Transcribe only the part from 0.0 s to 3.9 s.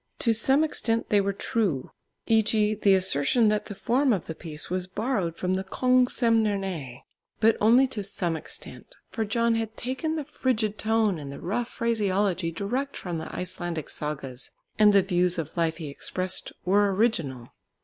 To some extent they were true, e.g. the assertion that the